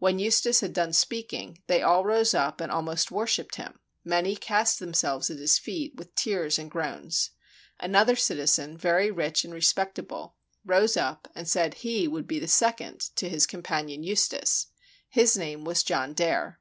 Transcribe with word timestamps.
When 0.00 0.18
Eustace 0.18 0.58
had 0.58 0.72
done 0.72 0.92
speaking, 0.92 1.62
they 1.68 1.82
all 1.82 2.04
rose 2.04 2.34
up 2.34 2.60
and 2.60 2.72
almost 2.72 3.12
worshiped 3.12 3.54
him: 3.54 3.78
many 4.02 4.34
cast 4.34 4.80
themselves 4.80 5.30
at 5.30 5.38
his 5.38 5.56
feet 5.56 5.94
with 5.94 6.16
tears 6.16 6.58
and 6.58 6.68
groans. 6.68 7.30
Another 7.78 8.16
citizen, 8.16 8.76
very 8.76 9.08
rich 9.12 9.44
and 9.44 9.54
respect 9.54 10.00
able, 10.00 10.34
rose 10.66 10.96
up 10.96 11.28
and 11.36 11.48
said 11.48 11.74
he 11.74 12.08
would 12.08 12.26
be 12.26 12.40
the 12.40 12.48
second 12.48 13.02
to 13.14 13.28
his 13.28 13.46
182 13.46 13.46
QUEEN 13.46 13.46
PHILIPPA 13.46 13.46
SAVES 13.46 13.46
THE 13.46 13.46
BURGHERS 13.46 13.46
companion 13.46 14.02
Eustace; 14.58 14.66
his 15.08 15.36
name 15.36 15.64
was 15.64 15.84
John 15.84 16.12
Daire. 16.12 16.58